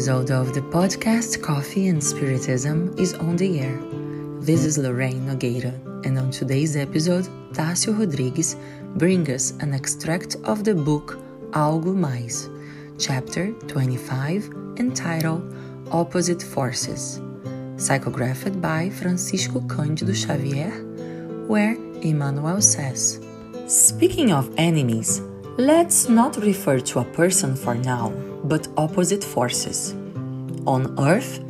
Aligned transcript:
episode 0.00 0.30
of 0.30 0.54
the 0.54 0.60
podcast 0.60 1.42
Coffee 1.42 1.88
and 1.88 2.02
Spiritism 2.02 2.98
is 2.98 3.14
on 3.14 3.36
the 3.36 3.60
air. 3.60 3.78
This 4.40 4.64
is 4.64 4.78
Lorraine 4.78 5.26
Nogueira, 5.26 5.74
and 6.06 6.18
on 6.18 6.30
today's 6.30 6.76
episode, 6.76 7.26
Tássio 7.52 7.98
Rodrigues 7.98 8.56
brings 8.96 9.28
us 9.28 9.50
an 9.60 9.74
extract 9.74 10.36
of 10.44 10.64
the 10.64 10.74
book 10.74 11.18
Algo 11.50 11.94
Mais, 11.94 12.48
chapter 12.98 13.52
25, 13.66 14.50
entitled 14.78 15.42
Opposite 15.90 16.42
Forces, 16.42 17.20
psychographed 17.76 18.60
by 18.60 18.90
Francisco 18.90 19.60
Cândido 19.60 20.14
Xavier, 20.14 20.70
where 21.46 21.74
Emmanuel 22.02 22.62
says, 22.62 23.20
Speaking 23.66 24.32
of 24.32 24.54
enemies, 24.56 25.20
let's 25.58 26.08
not 26.08 26.36
refer 26.36 26.78
to 26.80 27.00
a 27.00 27.04
person 27.04 27.56
for 27.56 27.74
now 27.74 28.12
but 28.50 28.68
opposite 28.76 29.24
forces. 29.24 29.94
On 30.66 30.82
Earth, 30.98 31.40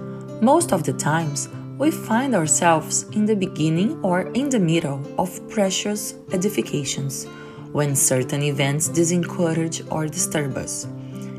most 0.42 0.72
of 0.72 0.84
the 0.84 0.92
times, 0.92 1.48
we 1.78 1.90
find 1.90 2.34
ourselves 2.34 3.04
in 3.16 3.24
the 3.24 3.34
beginning 3.34 3.98
or 4.04 4.20
in 4.40 4.50
the 4.50 4.60
middle 4.60 5.00
of 5.18 5.48
precious 5.48 6.14
edifications 6.34 7.26
when 7.72 7.96
certain 7.96 8.42
events 8.42 8.90
disencourage 8.90 9.80
or 9.90 10.06
disturb 10.06 10.58
us. 10.58 10.84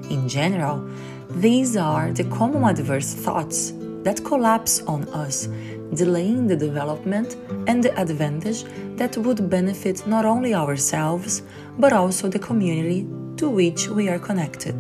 In 0.10 0.28
general, 0.28 0.84
these 1.30 1.78
are 1.78 2.12
the 2.12 2.24
common 2.24 2.64
adverse 2.64 3.14
thoughts 3.14 3.72
that 4.04 4.26
collapse 4.26 4.82
on 4.88 5.08
us, 5.10 5.48
delaying 5.94 6.48
the 6.48 6.56
development 6.56 7.38
and 7.68 7.84
the 7.84 7.94
advantage 8.02 8.64
that 8.96 9.16
would 9.16 9.48
benefit 9.48 10.08
not 10.08 10.26
only 10.26 10.56
ourselves 10.56 11.44
but 11.78 11.94
also 11.94 12.28
the 12.28 12.40
community 12.40 13.08
to 13.38 13.48
which 13.48 13.90
we 13.90 14.10
are 14.10 14.20
connected. 14.20 14.76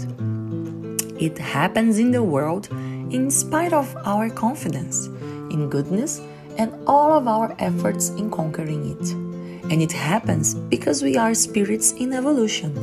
It 1.21 1.37
happens 1.37 1.99
in 1.99 2.09
the 2.09 2.23
world 2.23 2.67
in 2.71 3.29
spite 3.29 3.73
of 3.73 3.95
our 4.05 4.27
confidence 4.27 5.05
in 5.51 5.69
goodness 5.69 6.19
and 6.57 6.73
all 6.87 7.13
of 7.13 7.27
our 7.27 7.55
efforts 7.59 8.09
in 8.09 8.31
conquering 8.31 8.89
it. 8.89 9.11
And 9.71 9.83
it 9.83 9.91
happens 9.91 10.55
because 10.55 11.03
we 11.03 11.17
are 11.17 11.35
spirits 11.35 11.91
in 11.91 12.11
evolution, 12.13 12.75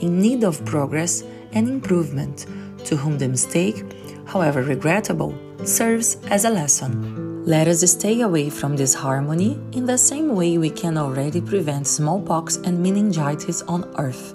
in 0.00 0.20
need 0.20 0.42
of 0.42 0.64
progress 0.64 1.22
and 1.52 1.68
improvement, 1.68 2.46
to 2.86 2.96
whom 2.96 3.16
the 3.16 3.28
mistake, 3.28 3.84
however 4.26 4.64
regrettable, 4.64 5.32
serves 5.64 6.16
as 6.30 6.44
a 6.44 6.50
lesson. 6.50 7.44
Let 7.44 7.68
us 7.68 7.88
stay 7.88 8.22
away 8.22 8.50
from 8.50 8.74
disharmony 8.74 9.56
in 9.70 9.86
the 9.86 9.98
same 9.98 10.34
way 10.34 10.58
we 10.58 10.70
can 10.70 10.98
already 10.98 11.40
prevent 11.40 11.86
smallpox 11.86 12.56
and 12.56 12.82
meningitis 12.82 13.62
on 13.62 13.88
Earth. 13.96 14.34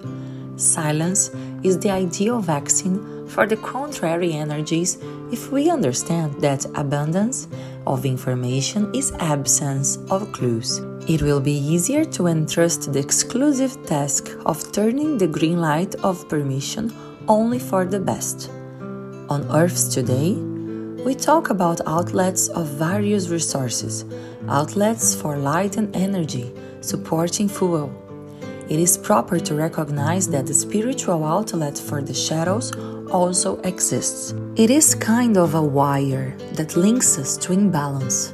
Silence 0.55 1.30
is 1.64 1.80
the 1.80 1.89
ideal 1.89 2.39
vaccine 2.39 3.28
for 3.28 3.45
the 3.47 3.58
contrary 3.58 4.33
energies 4.33 4.97
if 5.31 5.52
we 5.52 5.70
understand 5.70 6.39
that 6.42 6.66
abundance 6.75 7.47
of 7.88 8.05
information 8.05 8.94
is 8.94 9.11
absence 9.20 9.97
of 10.09 10.31
clues. 10.31 10.81
It 11.08 11.22
will 11.22 11.42
be 11.42 11.58
easier 11.58 12.05
to 12.05 12.28
entrust 12.28 12.94
the 12.94 13.00
exclusive 13.00 13.86
task 13.86 14.30
of 14.45 14.72
turning 14.72 15.17
the 15.17 15.28
green 15.28 15.59
light 15.59 15.95
of 15.95 16.30
permission 16.30 16.94
only 17.28 17.59
for 17.59 17.86
the 17.86 18.00
best. 18.00 18.50
On 19.30 19.45
Earth 19.52 19.92
today, 19.92 20.33
we 21.04 21.16
talk 21.16 21.49
about 21.49 21.82
outlets 21.86 22.48
of 22.49 22.67
various 22.67 23.27
resources, 23.30 24.05
outlets 24.48 25.14
for 25.14 25.37
light 25.37 25.76
and 25.76 25.93
energy, 25.95 26.54
supporting 26.82 27.49
fuel. 27.49 28.02
It 28.69 28.79
is 28.79 28.97
proper 28.97 29.39
to 29.39 29.55
recognize 29.55 30.29
that 30.29 30.47
the 30.47 30.53
spiritual 30.53 31.25
outlet 31.25 31.77
for 31.77 32.01
the 32.01 32.13
shadows 32.13 32.71
also 33.11 33.59
exists. 33.61 34.33
It 34.55 34.69
is 34.69 34.95
kind 34.95 35.37
of 35.37 35.53
a 35.53 35.61
wire 35.61 36.35
that 36.53 36.77
links 36.77 37.19
us 37.19 37.35
to 37.37 37.53
imbalance. 37.53 38.33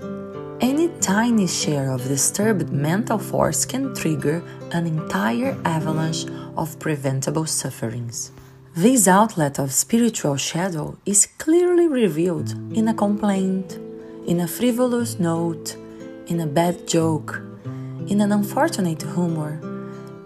Any 0.62 0.90
tiny 1.00 1.48
share 1.48 1.92
of 1.92 2.08
disturbed 2.08 2.72
mental 2.72 3.18
force 3.18 3.66
can 3.66 3.96
trigger 3.96 4.44
an 4.72 4.86
entire 4.86 5.58
avalanche 5.66 6.26
of 6.56 6.78
preventable 6.80 7.46
sufferings. 7.46 8.32
This 8.76 9.08
outlet 9.08 9.58
of 9.58 9.74
spiritual 9.74 10.38
shadow 10.38 10.98
is 11.06 11.26
clearly 11.38 11.88
revealed 11.88 12.52
in 12.78 12.88
a 12.88 12.94
complaint, 12.94 13.80
in 14.28 14.40
a 14.42 14.48
frivolous 14.48 15.20
note, 15.20 15.76
in 16.28 16.40
a 16.40 16.48
bad 16.48 16.88
joke, 16.88 17.42
in 18.08 18.22
an 18.22 18.32
unfortunate 18.32 19.02
humor, 19.02 19.60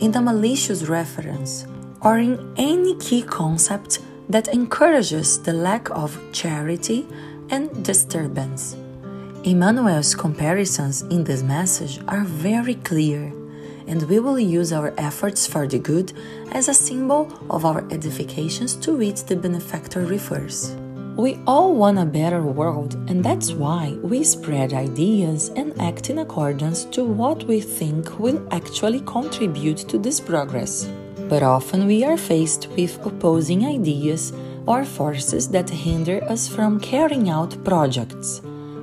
in 0.04 0.14
a 0.16 0.22
malicious 0.22 0.90
reference, 0.90 1.66
or 2.02 2.18
in 2.18 2.38
any 2.58 2.94
key 2.98 3.22
concept 3.22 4.00
that 4.28 4.50
encourages 4.50 5.42
the 5.44 5.54
lack 5.54 5.90
of 5.92 6.20
charity 6.34 7.08
and 7.50 7.86
disturbance. 7.86 8.76
Emmanuel's 9.46 10.14
comparisons 10.14 11.04
in 11.04 11.24
this 11.24 11.42
message 11.42 12.02
are 12.10 12.26
very 12.26 12.76
clear, 12.76 13.32
and 13.88 14.04
we 14.10 14.20
will 14.20 14.38
use 14.38 14.74
our 14.74 14.94
efforts 14.98 15.48
for 15.48 15.68
the 15.68 15.80
good 15.80 16.12
as 16.52 16.68
a 16.68 16.74
symbol 16.74 17.32
of 17.50 17.64
our 17.64 17.86
edifications 17.90 18.76
to 18.76 18.92
which 18.94 19.24
the 19.24 19.38
benefactor 19.38 20.02
refers. 20.02 20.76
We 21.16 21.40
all 21.46 21.76
want 21.76 22.00
a 22.00 22.06
better 22.06 22.42
world, 22.42 22.96
and 23.08 23.24
that's 23.24 23.54
why 23.54 23.98
we 24.02 24.24
spread 24.24 24.74
ideas 24.74 25.50
and 25.56 25.80
act 25.80 26.10
in 26.10 26.20
accordance 26.20 26.86
to 26.86 27.04
what 27.04 27.44
we 27.44 27.62
think 27.62 28.20
will 28.20 28.46
actually 28.52 29.02
contribute 29.02 29.78
to 29.90 29.98
this 29.98 30.20
progress 30.20 30.88
but 31.34 31.42
often 31.42 31.88
we 31.88 32.04
are 32.04 32.18
faced 32.18 32.68
with 32.78 33.04
opposing 33.06 33.66
ideas 33.66 34.34
or 34.66 34.86
forces 34.86 35.50
that 35.50 35.70
hinder 35.70 36.24
us 36.26 36.48
from 36.48 36.80
carrying 36.80 37.30
out 37.30 37.64
projects. 37.64 38.42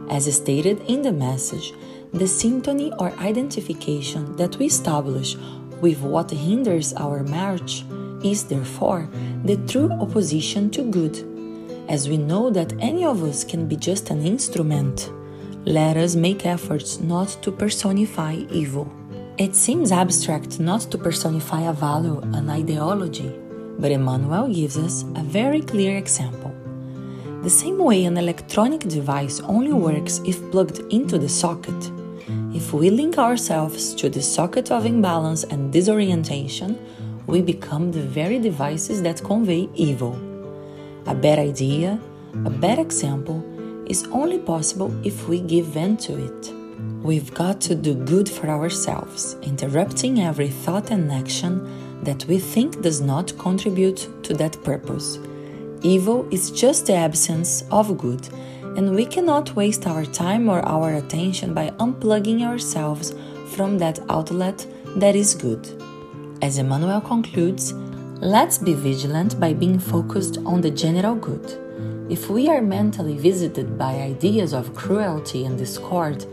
As 0.08 0.34
stated 0.34 0.80
in 0.88 1.02
the 1.02 1.12
message, 1.12 1.72
the 2.12 2.24
syntony 2.24 2.90
or 3.00 3.12
identification 3.20 4.34
that 4.36 4.56
we 4.56 4.66
establish 4.66 5.36
with 5.80 6.00
what 6.00 6.30
hinders 6.30 6.92
our 6.94 7.22
march 7.22 7.84
is 8.24 8.44
therefore 8.44 9.08
the 9.44 9.56
true 9.68 9.90
opposition 9.92 10.70
to 10.70 10.82
good. 10.82 11.29
As 11.90 12.08
we 12.08 12.18
know 12.18 12.50
that 12.50 12.72
any 12.78 13.04
of 13.04 13.24
us 13.24 13.42
can 13.42 13.66
be 13.66 13.74
just 13.74 14.10
an 14.10 14.24
instrument, 14.24 15.10
let 15.64 15.96
us 15.96 16.14
make 16.14 16.46
efforts 16.46 17.00
not 17.00 17.36
to 17.42 17.50
personify 17.50 18.34
evil. 18.48 18.88
It 19.38 19.56
seems 19.56 19.90
abstract 19.90 20.60
not 20.60 20.82
to 20.92 20.98
personify 20.98 21.62
a 21.62 21.72
value, 21.72 22.20
an 22.32 22.48
ideology, 22.48 23.36
but 23.80 23.90
Emmanuel 23.90 24.46
gives 24.46 24.78
us 24.78 25.02
a 25.16 25.24
very 25.24 25.62
clear 25.62 25.96
example. 25.96 26.54
The 27.42 27.50
same 27.50 27.78
way 27.78 28.04
an 28.04 28.18
electronic 28.18 28.82
device 28.82 29.40
only 29.40 29.72
works 29.72 30.20
if 30.24 30.38
plugged 30.52 30.78
into 30.92 31.18
the 31.18 31.28
socket, 31.28 31.90
if 32.54 32.72
we 32.72 32.90
link 32.90 33.18
ourselves 33.18 33.94
to 33.96 34.08
the 34.08 34.22
socket 34.22 34.70
of 34.70 34.86
imbalance 34.86 35.42
and 35.42 35.72
disorientation, 35.72 36.78
we 37.26 37.42
become 37.42 37.90
the 37.90 38.02
very 38.02 38.38
devices 38.38 39.02
that 39.02 39.24
convey 39.24 39.68
evil. 39.74 40.29
A 41.06 41.14
bad 41.14 41.38
idea, 41.38 41.98
a 42.44 42.50
bad 42.50 42.78
example, 42.78 43.42
is 43.86 44.06
only 44.12 44.38
possible 44.38 44.92
if 45.04 45.28
we 45.28 45.40
give 45.40 45.66
vent 45.66 46.00
to 46.00 46.16
it. 46.22 46.52
We've 47.02 47.32
got 47.34 47.60
to 47.62 47.74
do 47.74 47.94
good 47.94 48.28
for 48.28 48.48
ourselves, 48.48 49.36
interrupting 49.42 50.20
every 50.20 50.48
thought 50.48 50.90
and 50.90 51.10
action 51.10 52.02
that 52.04 52.24
we 52.26 52.38
think 52.38 52.82
does 52.82 53.00
not 53.00 53.36
contribute 53.38 54.08
to 54.24 54.34
that 54.34 54.62
purpose. 54.62 55.18
Evil 55.82 56.28
is 56.30 56.50
just 56.50 56.86
the 56.86 56.94
absence 56.94 57.64
of 57.70 57.96
good, 57.96 58.28
and 58.76 58.94
we 58.94 59.06
cannot 59.06 59.56
waste 59.56 59.86
our 59.86 60.04
time 60.04 60.48
or 60.48 60.60
our 60.60 60.94
attention 60.94 61.54
by 61.54 61.70
unplugging 61.78 62.42
ourselves 62.42 63.14
from 63.48 63.78
that 63.78 63.98
outlet 64.08 64.66
that 64.96 65.16
is 65.16 65.34
good. 65.34 65.66
As 66.42 66.58
Emmanuel 66.58 67.00
concludes, 67.00 67.72
let's 68.20 68.58
be 68.58 68.74
vigilant 68.74 69.40
by 69.40 69.54
being 69.54 69.78
focused 69.78 70.36
on 70.44 70.60
the 70.60 70.70
general 70.70 71.14
good. 71.14 71.56
If 72.10 72.28
we 72.28 72.48
are 72.48 72.60
mentally 72.60 73.16
visited 73.16 73.78
by 73.78 73.94
ideas 73.94 74.52
of 74.52 74.74
cruelty 74.74 75.46
and 75.46 75.56
discord, 75.56 76.26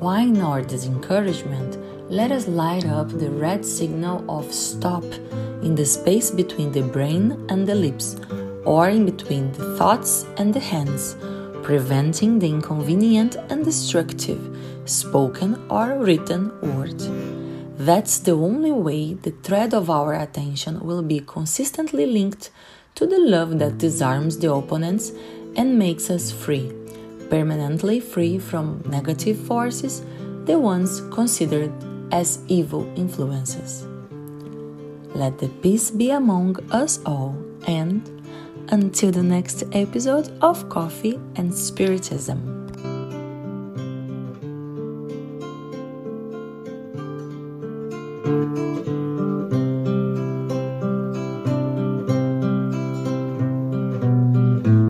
why 0.00 0.26
nor 0.26 0.60
discouragement, 0.60 1.78
let 2.10 2.30
us 2.30 2.46
light 2.46 2.84
up 2.84 3.08
the 3.08 3.30
red 3.30 3.64
signal 3.64 4.22
of 4.30 4.52
stop 4.52 5.04
in 5.62 5.74
the 5.74 5.86
space 5.86 6.30
between 6.30 6.72
the 6.72 6.82
brain 6.82 7.46
and 7.48 7.66
the 7.66 7.74
lips, 7.74 8.16
or 8.66 8.90
in 8.90 9.06
between 9.06 9.50
the 9.52 9.78
thoughts 9.78 10.26
and 10.36 10.52
the 10.52 10.60
hands, 10.60 11.16
preventing 11.62 12.38
the 12.38 12.50
inconvenient 12.50 13.36
and 13.48 13.64
destructive 13.64 14.54
spoken 14.84 15.58
or 15.70 15.96
written 15.98 16.52
word. 16.60 17.33
That's 17.76 18.18
the 18.18 18.32
only 18.32 18.72
way 18.72 19.14
the 19.14 19.32
thread 19.42 19.74
of 19.74 19.90
our 19.90 20.14
attention 20.14 20.80
will 20.80 21.02
be 21.02 21.20
consistently 21.20 22.06
linked 22.06 22.50
to 22.94 23.06
the 23.06 23.18
love 23.18 23.58
that 23.58 23.78
disarms 23.78 24.38
the 24.38 24.52
opponents 24.52 25.12
and 25.56 25.78
makes 25.78 26.10
us 26.10 26.30
free 26.30 26.72
permanently 27.34 28.00
free 28.00 28.38
from 28.38 28.82
negative 28.86 29.38
forces, 29.38 30.02
the 30.44 30.58
ones 30.58 31.00
considered 31.10 31.72
as 32.12 32.38
evil 32.48 32.86
influences. 32.96 33.86
Let 35.14 35.38
the 35.38 35.48
peace 35.48 35.90
be 35.90 36.10
among 36.10 36.56
us 36.70 37.00
all, 37.04 37.36
and 37.66 38.10
Until 38.68 39.10
the 39.12 39.22
next 39.22 39.64
episode 39.72 40.32
of 40.40 40.70
Coffee 40.70 41.20
and 41.36 41.52
Spiritism. 41.52 42.63